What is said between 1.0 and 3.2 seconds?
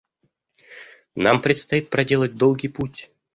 Нам предстоит проделать долгий путь.